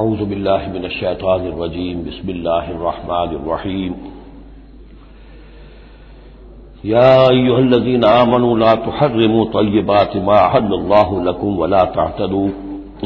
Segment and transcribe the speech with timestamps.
[0.00, 3.94] आउज़बिल्लिमिनशैतानिर्रजीम बिस्मिल्लाहिर्रहमानिर्रहीम
[6.84, 12.44] या अय्युहल्लज़ीना आमनू ला तुहर्रिमू तय्यिबाति मा अहल्लल्लाहु लकुम वला तअतदू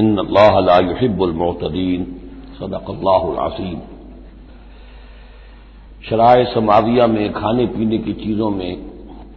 [0.02, 2.04] इन्नल्लाहा ला युहिब्बुल मुअतदीन
[2.58, 3.80] सदक़ल्लाहुल अज़ीम
[6.08, 8.72] शराय समाविया में खाने पीने की चीज़ों में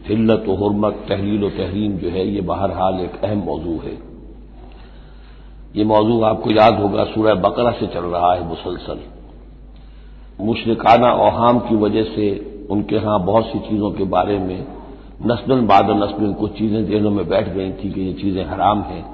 [0.10, 3.96] हिल्लत व हरमत तहलील व तहरीम जो है ये बहरहाल एक अहम मौजू है
[5.76, 9.00] ये मौजू आपको याद होगा, सूरह बकरा से चल रहा है मुसलसल।
[10.42, 12.28] मुशरकाना ओहाम की वजह से
[12.72, 14.68] उनके यहाँ बहुत सी चीज़ों के बारे में
[15.26, 19.06] नस्लन बाद नस्लन कुछ चीज़ें जेलों में बैठ गई थी कि ये चीज़ें हराम हैं।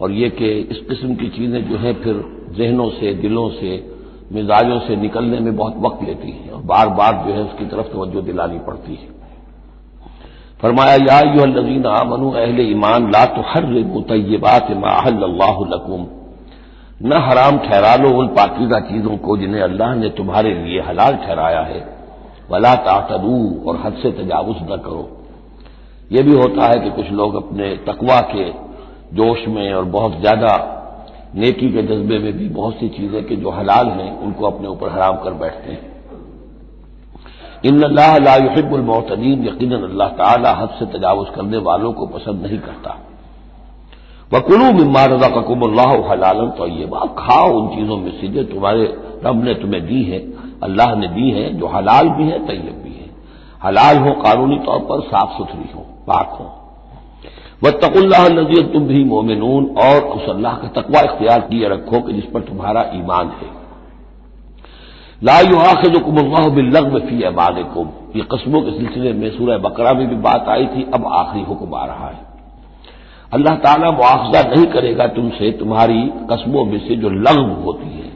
[0.00, 3.76] और ये कि इस किस्म की चीज़ें जो हैं फिर जहनों से, दिलों से,
[4.32, 7.86] मिजाजों से निकलने में बहुत वक्त लेती हैं और बार बार जो है उसकी तरफ़
[7.86, 9.19] तवज्जो दिलानी पड़ती है।
[10.62, 16.06] फरमाया, या यूजीन आमनु, अहल ईमान, ला तो हर मुतयबात माहल्लाकुम
[17.02, 21.60] न हराम ठहरा लो उन पाकिदा चीज़ों को जिन्हें अल्लाह ने तुम्हारे लिए हलाल ठहराया
[21.62, 21.80] है।
[22.50, 23.36] वला तातदू
[23.66, 25.08] और हद से तजावुज न करो।
[26.12, 28.44] यह भी होता है कि कुछ लोग अपने तकवा के
[29.16, 30.52] जोश में और बहुत ज़्यादा
[31.34, 34.92] नेकी के जज्बे में भी बहुत सी चीज़ें कि जो हलाल हैं, उनको अपने ऊपर
[34.92, 35.89] हराम कर बैठते हैं।
[37.64, 42.98] इन लाहिबुलमतदीन यकीन अल्लाह ताला हद से तजावज करने वालों को पसंद नहीं करता।
[44.32, 48.84] वकुलू मिम्मा रजा ककुमल्लाह हलालन तो ये बात खाओ उन चीज़ों में से जो तुम्हारे
[49.26, 50.18] रब ने तुम्हें दी है,
[50.62, 53.10] अल्लाह ने दी है, जो हलाल भी है, तैयब भी है।
[53.64, 56.46] हलाल हो, कानूनी तौर पर साफ़ सुथरी हो, पाक हो।
[57.64, 62.12] व तकुल्लाह नजीर तुम भी मोमिनून, और उस अल्लाह का तकवा इख्तियार किए रखो कि
[62.12, 63.59] जिस पर तुम्हारा ईमान है।
[65.22, 70.66] लायुआखुल्लाह बिल्लग फ़ी अबादकुम ये कस्मों के सिलसिले में सूरह बकरा में भी बात आई
[70.66, 72.28] थी अब आखिरी हुक्म आ रहा है
[73.32, 76.00] अल्लाह ताला मुआवजा नहीं करेगा तुमसे तुम्हारी
[76.30, 78.08] कस्मों में से जो लग्व होती है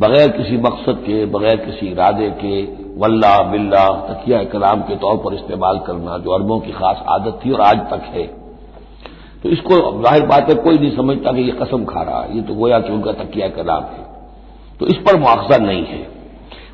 [0.00, 2.56] बगैर किसी मकसद के बगैर किसी इरादे के
[2.96, 7.52] वल्ला बिल्ला तकिया कलाम के तौर पर इस्तेमाल करना जो अरबों की खास आदत थी
[7.52, 8.26] और आज तक है
[9.42, 12.42] तो इसको ज़ाहिर बात है कोई नहीं समझता कि ये कसम खा रहा है ये
[12.42, 14.04] तो गोया कि उनका तकिया कलाम है
[14.80, 16.15] तो इस पर मुआवजा नहीं है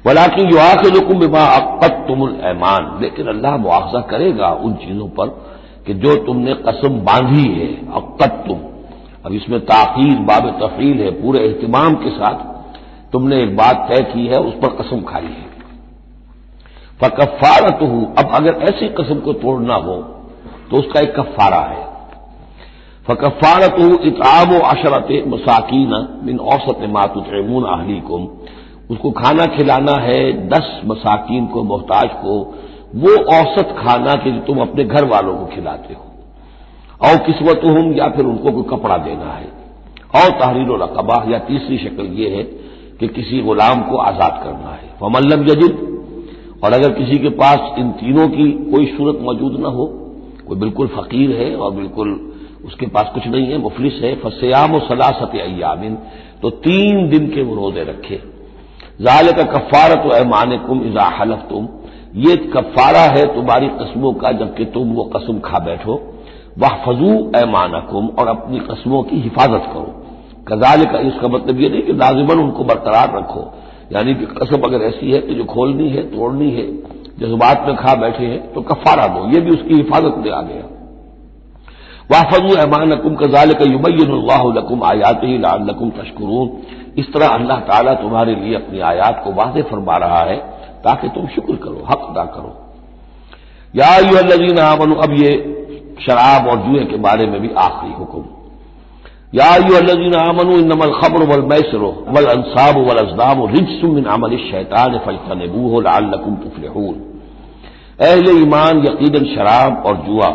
[0.04, 5.26] वलाकिन जो आखिर बिमा अक्कत तुमुल ऐमान। लेकिन अल्लाह मुआवजा करेगा उन चीज़ों पर
[5.86, 8.58] कि जो तुमने कसम बांधी है अक्कत तुम
[9.26, 12.50] अब इसमें ताखीर, बाब तफील है, पूरे अहतमाम के साथ
[13.12, 15.50] तुमने एक बात तय की है, उस पर कसम खाई है।
[17.00, 19.96] फकफारत हूँ अब अगर ऐसी कसम को तोड़ना हो
[20.70, 21.84] तो उसका एक कफारा है।
[23.06, 28.26] फकफारत हूँ इताब अशरत मसाकीन बिन औसत मातुतमून अहली कुम
[28.92, 32.34] उसको खाना खिलाना है, दस मसाकिन को, मोहताज को,
[32.94, 36.04] वो औसत खाना कि तुम अपने घर वालों को खिलाते हो।
[37.08, 39.46] और किस्मत हम या फिर उनको कोई कपड़ा देना है।
[40.14, 42.42] और तहरीर रकबा, या तीसरी शक्ल यह है
[43.00, 45.88] कि किसी गुलाम को आज़ाद करना है। वमल्लम यजिद,
[46.64, 49.86] और अगर किसी के पास इन तीनों की कोई सूरत मौजूद न हो
[50.48, 52.10] कोई बिल्कुल फकीर है और बिल्कुल
[52.64, 55.98] उसके पास कुछ नहीं है, मुफलिस है, फसयाम और सलासत अयामिन
[56.42, 58.20] तो तीन दिन के वो रोज़े रखे।
[59.00, 61.68] जाल का कफारत ऐमान कुम इजा हलफ तुम
[62.16, 65.94] ये कफारा है तुम्हारी कस्मों का, जबकि तुम वो कसम खा बैठो।
[66.58, 70.04] वह फजू ऐमान कुम और अपनी कस्मों की हिफाजत करो।
[70.48, 73.42] कजाल का इसका मतलब ये नहीं कि लाजिमन उनको बरकरार रखो।
[73.92, 76.66] यानी कि कसम अगर ऐसी है कि जो खोलनी है, तोड़नी है,
[77.18, 80.62] जज्बात में खा बैठे हैं तो कफारा दो। ये भी उसकी हिफाजत में आ गया।
[82.12, 86.48] वाफजू ऐमान नकुम कजाल का युबैनकुम आयात ही लाल नकुम तशकरून।
[86.98, 90.36] इस तरह अल्लाह ताला तुम्हारे लिए अपनी आयात को वादे फरमा रहा है,
[90.84, 92.52] ताकि तुम शुक्र करो, हक अदा करो।
[93.74, 95.32] या यूजीन आमनु, अब ये
[96.00, 98.24] शराब और जुए के बारे में भी आखिरी हुक्म।
[99.34, 105.80] या अल्लाजीन आमनु नमल खबर वल मैसरो वल अंसाब वल अजदाम रिजसुमिन अमल शैतान फजतनबूह
[105.80, 106.94] लकुम तुफलहून।
[108.00, 110.30] अहले ईमान यकीन शराब और जुआ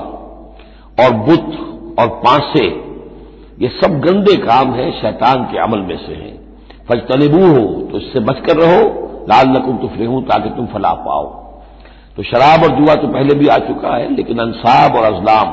[0.98, 1.50] और बुत
[2.00, 2.66] और पांसे,
[3.60, 6.36] ये सब गंदे काम हैं, शैतान के अमल में से हैं।
[6.90, 11.26] फजतनबू हो तो इससे बचकर रहो लाल नकुम तुफलहून, ताकि तुम फला पाओ।
[12.18, 15.50] तो शराब और जुआ तो पहले भी आ चुका है, लेकिन अंसाब और अजलाम,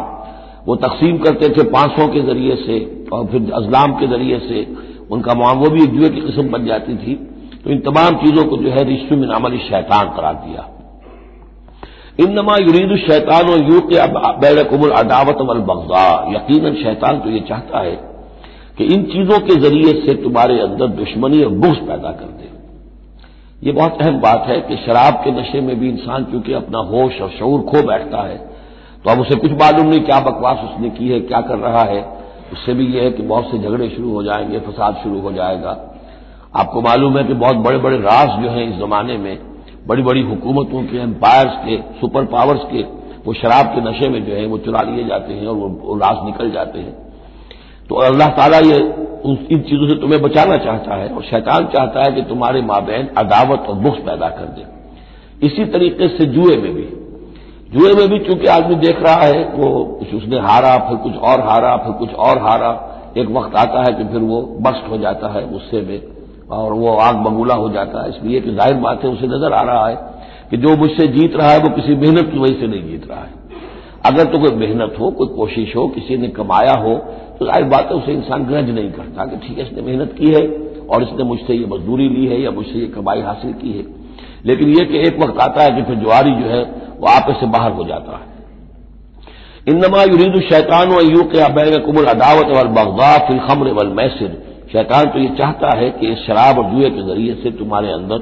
[0.66, 2.78] वो तकसीम करते थे पांसों के ज़रिए से,
[3.12, 4.66] और फिर अजलाम के ज़रिए से,
[5.10, 7.14] उनका माम वो भी एक जुए की किस्म बन जाती थी।
[7.64, 10.68] तो इन तमाम चीज़ों को जो है रिश्तु में नामल शैतान करार दिया।
[12.20, 14.06] इन नमा युरीद शैतान और यू के
[14.40, 16.02] बैर कुमल अदावत बगजा
[16.32, 17.94] यकीन शैतान तो ये चाहता है
[18.78, 22.48] कि इन चीज़ों के ज़रिए से तुम्हारे अंदर दुश्मनी और बुग्स पैदा कर दे।
[23.62, 27.20] ये बहुत अहम बात है कि शराब के नशे में भी इंसान चूँकि अपना होश
[27.20, 28.36] और शूर खो बैठता है
[29.04, 32.02] तो अब उसे कुछ मालूम नहीं क्या बकवास उसने की है, क्या कर रहा है।
[32.52, 35.70] उससे भी यह है कि बहुत से झगड़े शुरू हो जाएँगे, फसाद शुरू हो जाएगा।
[36.56, 39.53] आपको मालूम है कि बहुत बड़े बड़े राज जो हैं इस जमाने में
[39.86, 42.82] बड़ी बड़ी हुकूमतों के एम्पायर्स के सुपर पावर्स के,
[43.26, 46.24] वो शराब के नशे में जो है वो चुरा लिए जाते हैं और वो राज
[46.24, 46.92] निकल जाते हैं।
[47.88, 48.78] तो अल्लाह ताला ये
[49.24, 53.66] इन चीज़ों से तुम्हें बचाना चाहता है और शैतान चाहता है कि तुम्हारे माबेन अदावत
[53.68, 54.64] और बुख्स पैदा कर दे।
[55.46, 56.84] इसी तरीके से जुए में भी।
[57.72, 61.40] जुए में भी चूँकि आदमी देख रहा है, वो कुछ उसने हारा, फिर कुछ और
[61.40, 62.70] हारा, फिर कुछ और हारा।
[63.18, 66.13] एक वक्त आता है कि फिर वो बस्ट हो जाता है गुस्से में।
[66.50, 69.62] और वो आग बबूला हो जाता है। इसलिए कि ज़ाहिर बात है, उसे नज़र आ
[69.62, 69.94] रहा है
[70.50, 73.20] कि जो मुझसे जीत रहा है, वो किसी मेहनत की वजह से नहीं जीत रहा
[73.20, 73.42] है।
[74.06, 76.94] अगर तो कोई मेहनत हो, कोई कोशिश हो, किसी ने कमाया हो
[77.34, 80.32] तो ज़ाहिर बात है, उसे इंसान ग्रज नहीं करता कि ठीक है, इसने मेहनत की
[80.32, 80.42] है
[80.88, 83.84] और इसने मुझसे ये मजदूरी ली है या मुझसे ये कमाई हासिल की है।
[84.46, 86.62] लेकिन यह कि एक वक्त आता है कि फिर जुआरी जो है,
[86.94, 88.32] वो आपस से बाहर हो जाता है।
[89.68, 94.42] इनमा युरीद शैतान व यू के बैन कुमल अदावत वल बगदा फिल खमर वल मैसिर।
[94.74, 98.18] शैतान तो ये चाहता है कि इस शराब और जुए के ज़रिए से तुम्हारे अंदर,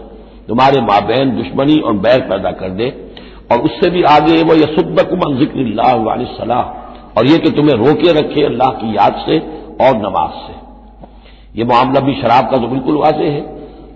[0.49, 2.89] तुम्हारे माबेन दुश्मनी और बैर पैदा कर दे।
[3.53, 8.71] और उससे भी आगे वो यसुद्दकुम ज़िक्र सलाह। और यह कि तुम्हें रोके रखे अल्लाह
[8.71, 9.39] की याद से
[9.81, 10.55] और नमाज़ से।
[11.61, 13.41] यह मामला भी शराब का तो बिल्कुल वाजे है।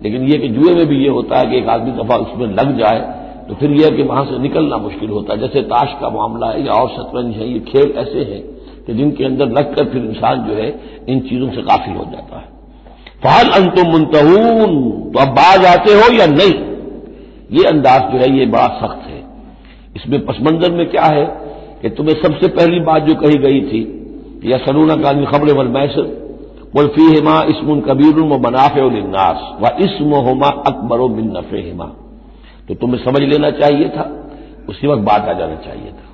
[0.03, 2.77] लेकिन यह कि जुए में भी यह होता है कि एक आदमी दफ़ा उसमें लग
[2.79, 3.01] जाए
[3.49, 6.67] तो फिर यह कि वहाँ से निकलना मुश्किल होता है। जैसे ताश का मामला है
[6.67, 8.43] या और शतरंज है, ये खेल ऐसे हैं।
[8.87, 10.69] कि जिनके अंदर लगकर फिर इंसान जो है,
[11.09, 12.55] इन चीज़ों से काफ़ी हो जाता है।
[13.25, 14.75] फहल अंतुम मुंतहून
[15.13, 16.55] तो अब बाज आते हो या नहीं?
[17.53, 19.25] ये अंदाज जो है, ये बड़ा सख्त है।
[19.97, 21.25] इसमें पसमंजर में क्या है
[21.83, 23.83] कि तुम्हें सबसे पहली बात जो कही गई थी
[24.45, 26.15] या सलूना का खबर वल मैसर
[26.77, 31.85] वल्फी हिमा इसमुन कबीर व मनाफे उन्नास व इसम होमा अकबर बिन नफे हिमा
[32.69, 34.05] तो तुम्हें समझ लेना चाहिए था,
[34.69, 36.07] उसी वक्त बात आ जाना चाहिए था।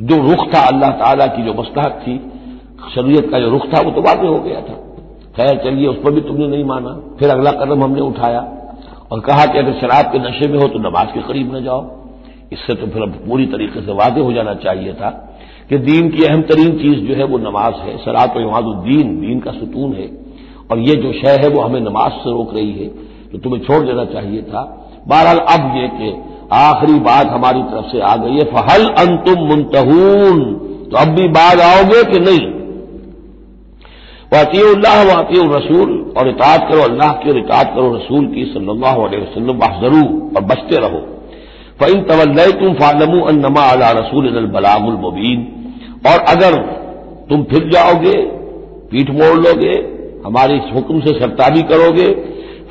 [0.00, 2.32] जो रुख था अल्लाह ताला की, जो मस्तहक थी,
[2.94, 4.82] शरीयत का जो रुख था, वो तो वाकई हो गया था।
[5.36, 8.52] खैर, चलिए, उस पर भी तुमने नहीं माना। फिर अगला कदम हमने उठाया
[9.10, 11.96] और कहा कि अगर शराब के नशे में हो तो नमाज़ के करीब न जाओ।
[12.52, 15.38] इससे तो फिर पूरी तरीके से वादे हो जाना चाहिए था
[15.68, 19.50] कि दीन की अहम तरीन चीज़ जो है वो नमाज़ है। सलात इमादुद्दीन दीन का
[19.50, 20.10] सुतून है।
[20.70, 22.88] और ये जो शय है वो हमें नमाज़ से रोक रही है।
[23.32, 26.22] तो तुम्हें छोड़ देना चाहिए था। बहरहाल अब ये कि
[26.52, 30.54] आखिरी बात हमारी तरफ़ से आ गई है, फहल अंतुम मुंतहून।
[30.92, 32.52] तो अब भी बाज आओगे कि नहीं?
[34.32, 39.02] वाती अल्लाह वाती रसूल और इतात करो, अल्लाह की और इतात करो, रसूल की, सल्लल्लाहु
[39.02, 40.98] अलैहि वसल्लम ज़रूर, और बचते रहो।
[41.80, 45.46] फ़ैन तवल्ल तुम फालमू अन्नमा अला रसूल बलागुल मुबीन।
[46.06, 46.56] और अगर
[47.28, 48.22] तुम फिर जाओगे,
[48.90, 49.72] पीठ मोड़ लोगे,
[50.26, 52.06] हमारे इस हुक्म से सरताबी करोगे,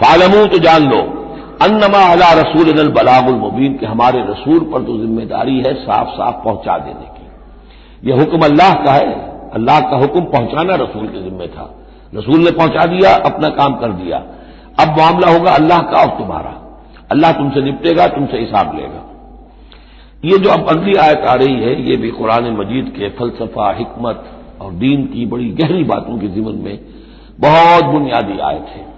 [0.03, 1.14] फालमू तो जान लो।
[1.61, 6.77] अन्नमा अला रसूल बलागुल मुबीन, के हमारे रसूल पर तो ज़िम्मेदारी है साफ़ साफ़ पहुँचा
[6.77, 9.13] देने की। यह हुक्म अल्लाह का है।
[9.51, 11.75] अल्लाह का हुक्म पहुंचाना रसूल के जिम्मे था।
[12.15, 14.17] रसूल ने पहुँचा दिया, अपना काम कर दिया।
[14.79, 16.61] अब मामला होगा अल्लाह का और तुम्हारा।
[17.11, 19.03] अल्लाह तुमसे निपटेगा, तुमसे हिसाब लेगा।
[20.25, 24.23] ये जो अब अगली आयत आ रही है, ये भी कुरान मजीद के फलसफा, हिकमत
[24.61, 26.79] और दीन की बड़ी गहरी बातों के जीवन में
[27.39, 28.94] बहुत बुनियादी आयत है।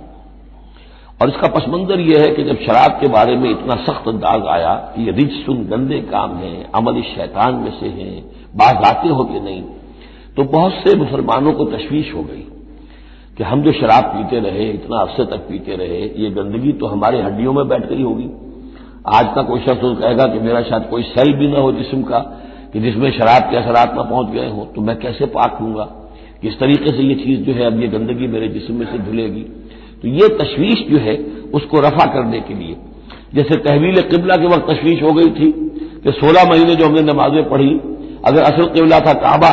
[1.20, 4.74] और इसका पसमंजर यह है कि जब शराब के बारे में इतना सख्त अंदाज आया
[4.96, 8.24] कि ये रिच सुन गंदे काम हैं, अमल शैतान में से हैं
[8.56, 9.62] बाज आते हो कि नहीं
[10.38, 12.46] तो बहुत से मुसलमानों को तशवीश हो गई
[13.38, 17.20] कि हम जो शराब पीते रहे, इतना अरसे तक पीते रहे, ये गंदगी तो हमारी
[17.20, 18.30] हड्डियों में बैठ गई होगी।
[19.16, 22.20] आज का कोई शख्स कहेगा कि मेरा शायद कोई सेल भी ना हो जिसम का,
[22.74, 25.84] कि जिसमें शराब के असरात न पहुँच गए हों तो मैं कैसे पाक हूँगा
[26.42, 29.46] किस तरीके से ये चीज़ जो है अब ये गंदगी मेरे जिसम में से धुलेगी?
[30.02, 31.16] तो ये तशवीश जो है,
[31.54, 32.76] उसको रफा करने के लिए।
[33.36, 35.52] जैसे तहवील किबला के वक्त तशवीश हो गई थी
[36.04, 37.72] कि सोलह महीने जो हमने नमाजें पढ़ी,
[38.26, 39.50] अगर असल किबला था काबा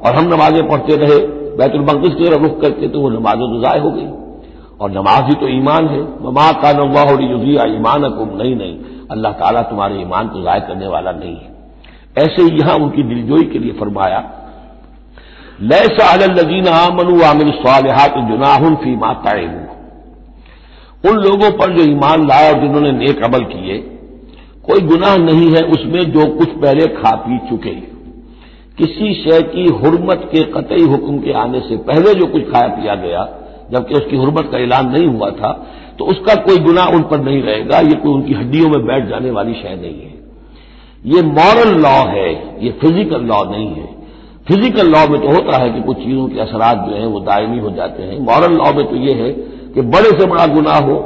[0.00, 1.18] और हम नमाजें पढ़ते रहे
[1.56, 4.06] बैतुलमकदस की तरफ़ रुख करते तो वो नमाज़ तो ज़ाय हो गई।
[4.80, 8.74] और नमाज़ ही तो ईमान है। ममा का नवाजिया ईमान कुम नहीं नहीं,
[9.10, 11.54] अल्लाह ताला तुम्हारे ईमान को ज़ाय करने वाला नहीं है।
[12.18, 14.18] ऐसे ही यहाँ उनकी दिलजोई के लिए फरमाया,
[15.62, 19.65] लैसा अलजीन आमनु आमिन सालहात जुनाहन फ़ी माताएबू
[21.04, 23.78] उन लोगों पर जो ईमान लाए और जिन्होंने नेक अमल किए,
[24.64, 27.74] कोई गुनाह नहीं है उसमें जो कुछ पहले खा पी चुके
[28.78, 32.94] किसी शय की हुरमत के कतई हुक्म के आने से पहले जो कुछ खाया पिया
[32.96, 33.22] गया,
[33.72, 35.52] जबकि उसकी हुरमत का ऐलान नहीं हुआ था
[35.98, 39.30] तो उसका कोई गुनाह उन पर नहीं रहेगा, ये कोई उनकी हड्डियों में बैठ जाने
[39.30, 40.14] वाली शय नहीं है।
[41.04, 42.30] ये मॉरल लॉ है,
[42.64, 43.86] ये फ़िज़िकल लॉ नहीं है।
[44.48, 47.58] फ़िज़िकल लॉ में तो होता है कि कुछ चीज़ों के असरात जो हैं, वो दायमी
[47.58, 49.30] हो जाते हैं। मॉरल लॉ में तो ये है
[49.76, 50.96] कि बड़े से बड़ा गुनाह हो,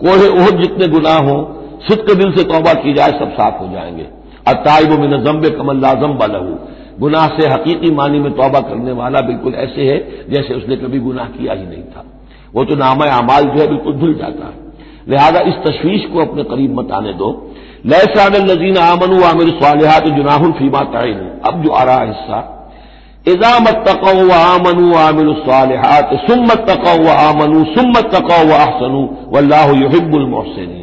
[0.00, 4.06] कोहे ओहद जितने गुनाह हो सिद्ध दिल से तौबा की जाए, सब साफ़ हो जाएँगे।
[4.46, 6.58] अताइब मिन जम्बे कमल लाजम बलहू
[7.00, 11.24] गुनाह से हकीकी मानी में तौबा करने वाला बिल्कुल ऐसे है, जैसे उसने कभी गुनाह
[11.24, 12.04] किया ही नहीं था।
[12.54, 14.54] वो तो नाम अमाल जो है बिल्कुल धुल जाता है।
[15.08, 17.50] लिहाजा इस तशवीश को अपने करीब मत आने दो।
[17.86, 22.52] लैसान नजीन आमनु आमिर सालहत जुनाहुल फीमा तयन अब जो आ रहा हिस्सा
[23.28, 29.66] इजामत तको व आमनु आमिर सालहत सुम्मत तको व आमनु सुम्मत तको व अहसनु वल्लाह
[29.66, 30.82] युहिब्बुल मोहसिन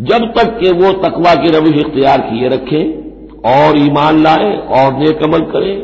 [0.00, 3.04] जब तक कि वो तकवा की रविश इख्तियार किए रखें,
[3.50, 5.82] और ईमान लाए, और नेक अमल करें,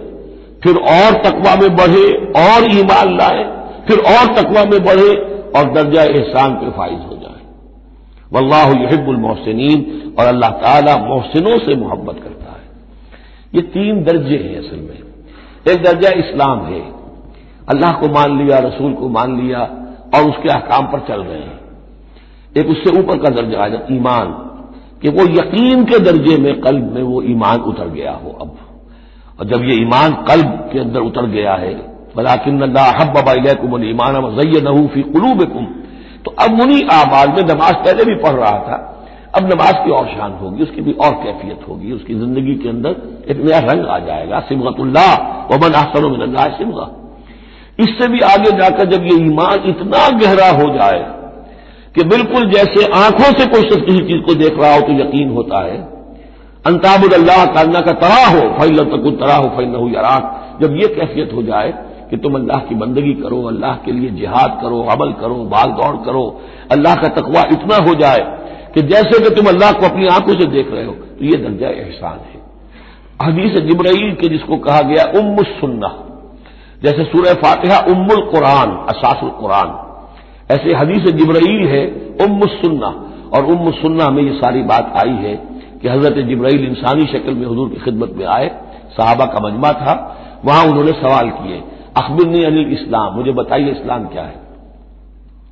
[0.62, 3.44] फिर और तकवा में बढ़े, और ईमान लाए,
[3.88, 5.16] फिर और तकवा में बढ़े,
[5.56, 7.40] और दर्जा एहसान पे फाइज हो जाए।
[8.32, 9.86] वल्लाह यहिबुल मोहसिन
[10.18, 12.62] और अल्लाह ताला मोहसिनों से मोहब्बत करता है।
[13.54, 15.09] ये तीन दर्जे हैं असल में।
[15.68, 16.80] एक दर्जा इस्लाम है।
[17.68, 19.60] अल्लाह को मान लिया, रसूल को मान लिया
[20.14, 21.58] और उसके अहकाम पर चल रहे हैं।
[22.56, 24.26] एक उससे ऊपर का दर्जा आ ईमान,
[25.02, 28.56] कि वो यकीन के दर्जे में कल्ब में वो ईमान उतर गया हो अब।
[29.40, 31.74] और जब ये ईमान कल्ब के अंदर उतर गया है,
[32.16, 35.66] वलाकिन हब्बाकुम ईमान जय नहूफी कुलूब कुम
[36.24, 38.99] तो अब उन्हीं आमाल में नमाज़ पहले भी पढ़ रहा था।
[39.34, 42.96] अब नमाज़ की और शान होगी, उसकी भी और कैफियत होगी, उसकी ज़िंदगी के अंदर
[43.30, 45.12] एक नया रंग आ जाएगा सिमगतुल्लाह
[45.52, 46.88] वमन अहसन मिनल्ला सिमगा
[47.80, 51.00] इससे भी आगे जाकर जब ये ईमान इतना गहरा हो जाए
[51.94, 55.30] कि बिल्कुल जैसे आँखों से कोई शख्स किसी चीज़ को देख रहा हो तो यकीन
[55.30, 55.78] होता है
[56.64, 61.32] अंताबुल्लाह कालना का तरा हो फैल तकुल तरा हो फैल नहू यराक। जब यह कैफियत
[61.34, 61.72] हो जाए
[62.10, 65.96] कि तुम अल्लाह की बंदगी करो, अल्लाह के लिए जिहाद करो, अमल करो भाग दौड़
[66.04, 66.24] करो,
[66.72, 68.22] अल्लाह का तकवा इतना हो जाए
[68.74, 71.68] कि जैसे कि तुम अल्लाह को अपनी आँखों से देख रहे हो तो यह दर्जा
[71.68, 72.40] एहसान है।
[73.22, 76.06] हदीस जिब्राइल के जिसको कहा गया, उम्म सुन्ना
[76.82, 79.68] जैसे सूर्य फातिहा, उम्मुल कुरान, असासुल कुरान।
[80.54, 81.86] ऐसे हदीस जिब्राइल है,
[82.26, 82.86] उम्म सुन्ना
[83.34, 85.34] और उम्म सुन्ना में ये सारी बात आई है
[85.82, 88.48] कि हज़रत जिब्राइल इंसानी शक्ल में हजूर की खिदमत में आए,
[88.92, 91.62] साहबा का मजमा था, वहाँ उन्होंने सवाल किए,
[91.96, 94.40] अखबिरनी अनिल इस्लाम, मुझे बताइए इस्लाम क्या है?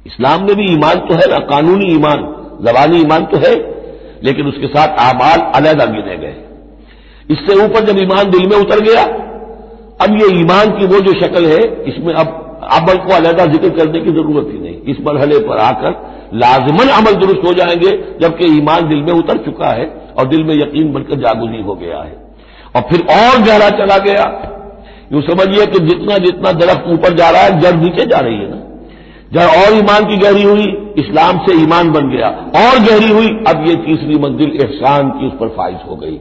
[0.06, 1.38] इस्लाम में भी ईमान तो है ना?
[1.38, 3.54] कानूनी ईमान। जबानी ईमान तो है,
[4.24, 6.34] लेकिन उसके साथ आमाल अलहदा गिने गए।
[7.30, 9.02] इससे ऊपर जब ईमान दिल में उतर गया,
[10.02, 14.00] अब ये ईमान की वो जो शक्ल है, इसमें अब अमल को अलहदा ज़िक्र करने
[14.00, 15.90] की ज़रूरत ही नहीं। इस मरहले पर आकर
[16.34, 19.86] लाजमन अमल दुरुस्त हो जाएँगे, जबकि ईमान दिल में उतर चुका है
[20.18, 22.28] और दिल में यकीन बनकर जागुजी हो गया है।
[22.76, 24.24] और फिर और गहरा चला गया।
[25.12, 28.50] यूँ समझिए कि जितना जितना दरख्त ऊपर जा रहा है, जड़ नीचे जा रही है
[28.50, 28.62] ना।
[29.32, 33.64] जड़ और ईमान की गहरी हुई इस्लाम से ईमान बन गया, और गहरी हुई। अब
[33.66, 36.16] ये तीसरी मंजिल एहसान की उस पर फाइज हो गई।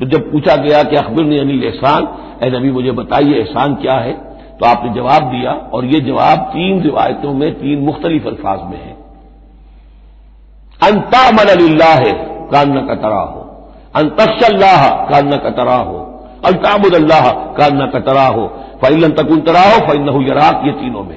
[0.00, 2.08] तो जब पूछा गया कि अखबिर ने अनिल एहसान
[2.42, 4.12] ए नबी, मुझे बताइए एहसान क्या है?
[4.58, 8.92] तो आपने जवाब दिया, और ये जवाब तीन रिवायतों में, तीन मुख्तलिफ़ अल्फाज में है।
[10.80, 11.48] अंता मन
[11.98, 12.12] है
[12.52, 13.40] कान का हो
[13.96, 15.98] अंतक्षल्लाह कान का तरा हो
[16.44, 18.46] अल्ताबुल्लाह कान का तरा हो
[18.80, 21.16] फ़ैलन तकुन तरा हो फ़ैन यराक, ये तीनों में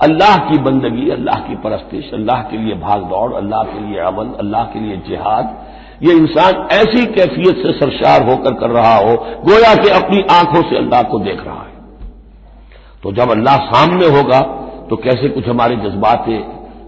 [0.00, 4.28] अल्लाह की बंदगी, अल्लाह की परस्तिश, अल्लाह के लिए भाग दौड़, अल्लाह के लिए अमल,
[4.38, 5.56] अल्लाह के लिए जिहाद।
[6.02, 10.76] ये इंसान ऐसी कैफियत से सरशार होकर कर रहा हो, गोया कि अपनी आँखों से
[10.76, 11.76] अल्लाह को देख रहा है।
[13.02, 14.40] तो जब अल्लाह सामने होगा
[14.90, 16.28] तो कैसे कुछ हमारे जज्बात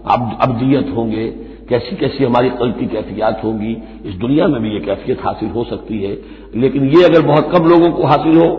[0.07, 0.57] अब
[0.95, 1.27] होंगे,
[1.69, 3.75] कैसी कैसी हमारी की कैफियत होंगी।
[4.05, 6.17] इस दुनिया में भी ये कैफियत हासिल हो सकती है।
[6.55, 8.49] लेकिन ये अगर बहुत कम लोगों को हासिल हो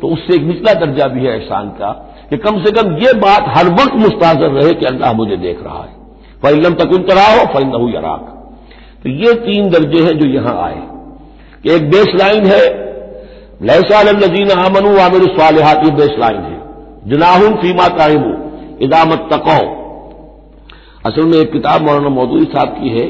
[0.00, 1.90] तो उससे एक निचला दर्जा भी है एहसान का।
[2.32, 5.78] कि कम से कम ये बात हर वक्त मुस्ताजर रहे कि अल्लाह मुझे देख रहा
[5.78, 6.02] है।
[6.42, 8.54] फैलम तकुन तरा हो फैलहू यराक।
[9.02, 10.82] तो ये तीन दर्जे हैं जो यहाँ आए।
[11.62, 12.92] कि एक बेस लाइन है
[13.62, 16.60] लहसा नजीन आमनु आमिर स्वालहात, ये बेस लाइन है।
[17.06, 18.34] जनाहुन फीमा ताइमू
[18.80, 19.82] इदामत तकौ
[21.06, 23.06] असल में एक किताब मौलाना मौदूदी साहब की है।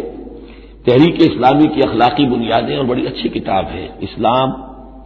[0.87, 4.53] तहरीक इस्लामी की अखलाकी बुनियादें और बड़ी अच्छी किताब है। इस्लाम,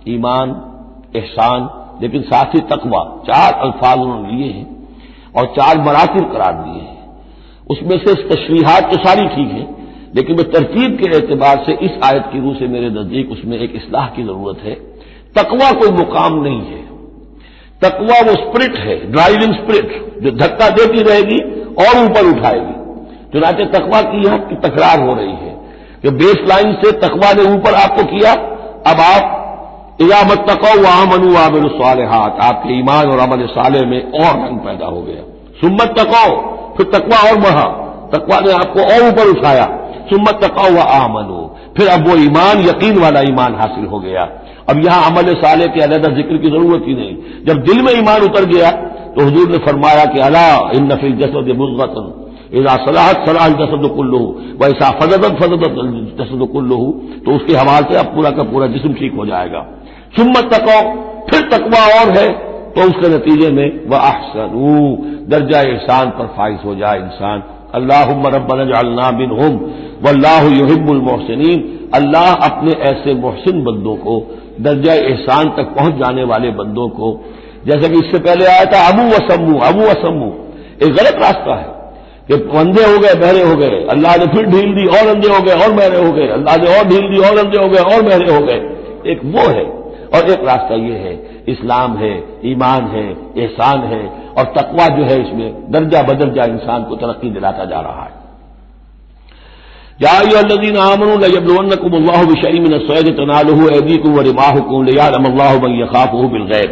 [0.09, 0.49] ईमान,
[1.17, 4.67] एहसान लेकिन साथ ही तकवा, चार अल्फाज उन्होंने लिए हैं
[5.35, 6.95] और चार मरातब करार दिए हैं।
[7.67, 9.67] उसमें से तशरीहत तो सारी ठीक है,
[10.15, 13.75] लेकिन मैं तरतीब के एतबार से इस आयत की रूह से मेरे नज़दीक उसमें एक
[13.77, 14.75] इसलाह की ज़रूरत है।
[15.37, 16.85] तकवा कोई मुकाम नहीं है।
[17.83, 19.91] तकवा वो स्प्रिट है, ड्राइविंग स्प्रिट,
[20.23, 21.41] जो धक्का देती रहेगी
[21.81, 22.75] और ऊपर उठाएगी।
[23.33, 25.55] चुनाचे तकवा की यहाँ की तकरार हो रही है
[26.03, 28.33] कि बेस लाइन से तकवा ने ऊपर आपको किया,
[28.87, 29.36] अब आप
[29.99, 34.59] इजामत तको वहाँ मनु आमिर साल हाथ आपके ईमान और अमल साले में और रंग
[34.61, 35.23] पैदा हो गया।
[35.61, 36.25] सुम्मत तको
[36.77, 37.67] फिर तकवा और बढ़ा।
[38.13, 39.65] तकवा ने आपको और ऊपर उठाया।
[40.11, 41.43] सुम्मत तको व आमनो।
[41.77, 44.29] फिर अब वो ईमान, यकीन वाला ईमान हासिल हो गया।
[44.69, 48.23] अब यहाँ अमल साले के अलहदा ज़िक्र की ज़रूरत ही नहीं। जब दिल में ईमान
[48.23, 48.71] उतर गया
[49.17, 52.15] तो हजूर ने फरमाया कि अला इन नफिल जसद मुजवतन
[52.53, 54.19] इजा सलाहत सलाह जसद कुल्लू
[54.61, 55.79] वैसा फजदत फजदत
[56.19, 56.77] जसद कुल्लू
[57.25, 59.65] तो उसके हवाले से अब पूरा का पूरा जिसम ठीक हो जाएगा।
[60.13, 60.79] सुम्मत तको
[61.31, 62.29] फिर तकवा और है।
[62.73, 64.73] तो उसके नतीजे में वह अहसनू,
[65.29, 67.43] दर्जा एहसान पर फाइज हो जाए इंसान।
[67.75, 69.55] अल्लाह रबना बिन हम
[70.03, 71.43] वल्लाह युहिबुल मोहसिन
[71.95, 74.15] अल्लाह अपने ऐसे मोहसिन बंदों को,
[74.61, 77.09] दर्जा एहसान तक पहुँच जाने वाले बंदों को,
[77.67, 80.29] जैसे कि इससे पहले आया था अबू वसम्मू अबू वसम्मू
[80.83, 81.75] एक गलत रास्ता है
[82.29, 85.41] कि अंधे हो गए, बहरे हो गए। अल्लाह ने फिर ढील दी, और अंधे हो
[85.43, 88.03] गए, और बहरे हो गए। अल्लाह ने और ढील दी, और अंधे हो गए, और
[88.03, 89.65] बहरे हो गए। एक वो है
[90.17, 93.09] और एक रास्ता ये है, इस्लाम है, ईमान है,
[93.39, 94.05] एहसान है,
[94.39, 98.27] और तकवा जो है इसमें दर्जा बदर्जा इंसान को तरक्की दिलाता जा रहा है।
[106.29, 106.67] बिलगैर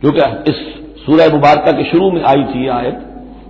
[0.00, 0.56] क्योंकि इस
[1.06, 2.98] सूरह मुबारक के शुरू में आई थी आयत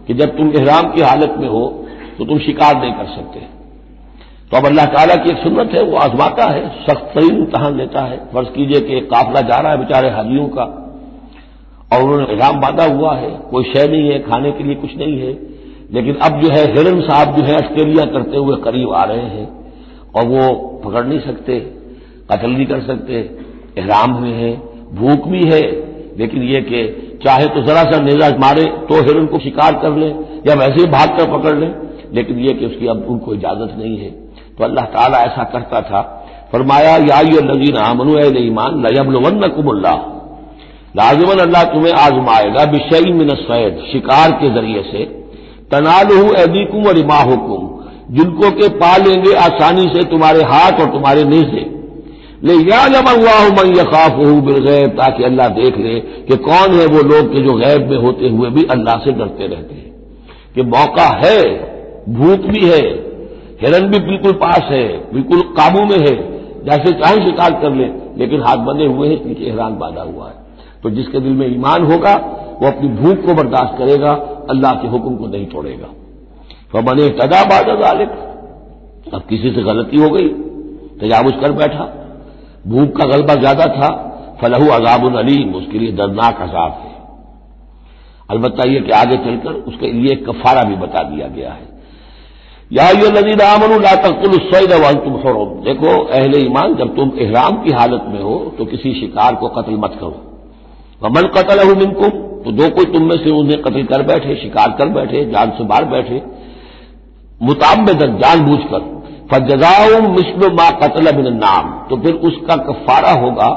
[0.07, 1.87] कि जब तुम इहराम की हालत में हो
[2.19, 3.62] तो तुम शिकार नहीं कर सकते।
[4.53, 8.01] तो अब अल्लाह ताला की एक सुन्नत है, वो आजमाता है, सख्त तरीन इम्तहान लेता
[8.01, 10.65] है। फ़र्ज़ कीजिए कि एक काफिला जा रहा है बेचारे हाजियों का,
[11.93, 15.19] और उन्होंने इहराम बांधा हुआ है, कोई शय नहीं है, खाने के लिए कुछ नहीं
[15.21, 15.33] है।
[15.93, 19.49] लेकिन अब जो है, हिरन साहब जो है, ऑस्ट्रेलिया करते हुए करीब आ रहे हैं,
[20.17, 20.55] और वो
[20.85, 21.59] पकड़ नहीं सकते,
[22.31, 23.21] कतल नहीं कर सकते
[23.79, 24.53] इहराम में है,
[24.95, 25.61] भूख भी है।
[26.19, 30.09] लेकिन ये कि चाहे तो जरा सा नेजा मारे तो हिरन को शिकार कर ले,
[30.47, 31.69] या वैसे ही भाग कर पकड़ ले,
[32.13, 34.22] लेकिन यह कि उसकी अब उनको इजाज़त नहीं है।
[34.59, 36.01] तो अल्लाह ताला ऐसा करता था।
[36.53, 39.95] फरमाया याई नजीन आमनु ईमान लयबलवन कुमुल्ला
[40.97, 45.05] लाजमन अल्लाह तुम्हें आजमाएगा बिशई मिन सैद, शिकार के ज़रिए से।
[45.71, 47.69] तनालू एदीकुम और इमाहुकुम
[48.11, 51.65] जिनको के पा लेंगे आसानी से तुम्हारे हाथ और तुम्हारे नेजे
[52.45, 55.95] ले यादम अल्लाह मन यखाफ बिलगैब ताकि अल्लाह देख ले
[56.29, 59.47] कि कौन है वो लोग के जो गैब में होते हुए भी अल्लाह से डरते
[59.47, 59.91] रहते हैं।
[60.55, 61.39] कि मौका है
[62.11, 62.83] भूख भी है
[63.63, 66.15] हिरन भी बिल्कुल पास है, बिल्कुल काबू में है,
[66.65, 70.35] जैसे चाहे शिकार कर ले, लेकिन हाथ बंधे हुए हैं नीचे हैरान बांधा हुआ है।
[70.83, 72.15] तो जिसके दिल में ईमान होगा,
[72.63, 74.13] वो अपनी भूख को बर्दाश्त करेगा,
[74.51, 75.89] अल्लाह के हुक्म को नहीं तोड़ेगा
[76.73, 77.83] तो बने तदा बादल
[79.09, 80.29] अब किसी से गलती हो गई,
[81.01, 81.85] तजावुज कर बैठा।
[82.67, 83.89] भूख का गलबा ज़्यादा था,
[84.41, 86.93] फलहू अजाबुल अलीम, उसके लिए दर्दनाक अजाब है।
[88.29, 91.67] अलबत्ता यह कि आगे चलकर उसके लिए कफारा भी बता दिया गया है।
[92.71, 97.63] या ये नजीर आमन तकुल सैद वन तुम हरम। देखो, अहले ईमान, जब तुम एहराम
[97.63, 100.21] की हालत में हो तो किसी शिकार को कत्ल मत करो।
[101.03, 102.11] वमन कतल हो मिनकुम
[102.45, 105.65] तो दो कोई तुम में से उन्हें कत्ल कर बैठे, शिकार कर बैठे, जान से
[105.65, 106.23] बाहर बैठे।
[107.41, 108.91] मुताबदन जानबूझ कर
[109.31, 113.51] फजाऊ मिसल मा कतल बिन नाम तो फिर उसका कफारा होगा,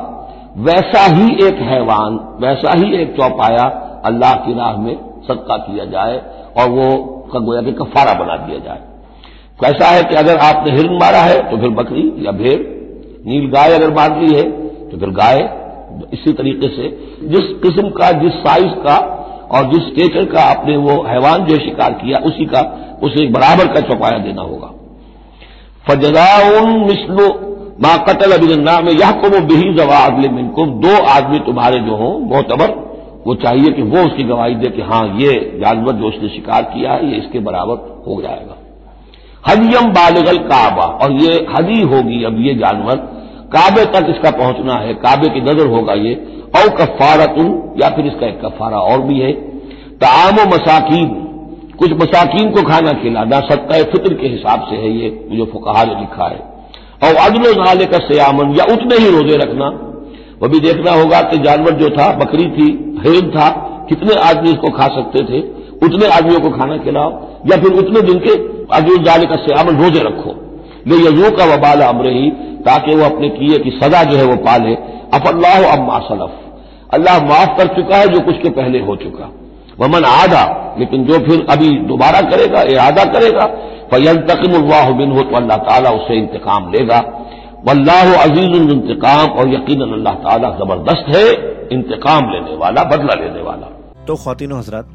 [0.59, 3.65] वैसा ही एक हैवान, वैसा ही एक चौपाया
[4.05, 4.95] अल्लाह की राह में
[5.27, 6.21] सदका किया जाए
[6.57, 6.87] और वो
[7.37, 8.81] गोया के कफारा बना दिया जाए।
[9.59, 12.59] कैसा है कि अगर आपने हिरन मारा है तो फिर बकरी या भेड़,
[13.27, 14.43] नील गाय अगर मार दी है
[14.89, 15.39] तो फिर गाय।
[16.13, 16.89] इसी तरीके से
[17.25, 18.97] जिस किस्म का, जिस साइज़ का
[19.51, 22.61] और जिस स्टेटर का आपने वो हैवान जो शिकार किया, उसी का,
[23.03, 24.71] उसे बराबर का चौपाया देना होगा।
[25.85, 27.27] फजदाउन मिसलो
[27.81, 31.95] माँ कतल अभिनंदा में यह को वो बिही जवाब ले मिनकुम। दो आदमी तुम्हारे जो
[31.95, 32.75] हों, मोतबर,
[33.27, 36.91] वो चाहिए कि वो उसकी गवाही दे कि हाँ, ये जानवर जो उसने शिकार किया
[36.91, 38.57] है, ये इसके बराबर हो जाएगा।
[39.49, 42.95] हदियम बालगल काबा। और ये हदी होगी अब ये जानवर।
[43.55, 46.13] काबे तक इसका पहुँचना है। काबे की नज़र होगा ये।
[46.55, 49.31] और कफारतुन, या फिर इसका एक कफारा और भी है।
[50.03, 51.21] ताम मसाकिन।
[51.79, 56.25] कुछ मसाकीन को खाना खिलाना सत्ता फित्र के हिसाब से है ये, जो फुकाहा लिखा
[56.25, 56.55] है।
[57.03, 59.65] और अदल नाले का सयामन, या उतने ही रोज़े रखना।
[60.41, 63.49] वह भी देखना होगा कि जानवर जो था, बकरी थी हिरन था,
[63.89, 65.41] कितने आदमी इसको खा सकते थे,
[65.85, 67.09] उतने आदमियों को खाना खिलाओ।
[67.45, 68.33] या फिर उतने दिन के
[68.75, 70.35] अजूल जाने का सयामन रोज़े रखो।
[70.87, 72.29] ले यजू का वबाल अमर ही
[72.65, 74.73] ताकि वो अपने किए की सजा जो है वो पाले।
[75.13, 76.31] अफल्लाह अम्मा सलफ।
[76.93, 79.29] अल्लाह माफ़ कर चुका है जो कुछ के पहले हो चुका।
[79.79, 80.43] वमन आदा,
[80.79, 83.45] लेकिन जो फिर अभी दोबारा करेगा, इरादा करेगा
[83.91, 86.99] फ़ैन तकमल्लाह बिन हो तो अल्लाह ताला उससे इंतकाम लेगा।
[87.67, 91.25] वल्लाह अज़ीज़ इंतकाम, और यकीन अल्लाह ताला ज़बरदस्त है,
[91.71, 93.67] इंतकाम लेने वाला, बदला लेने वाला।
[94.07, 94.87] तो खातिन हजरात,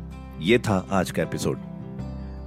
[0.43, 1.70] ये था आज का एपिसोड।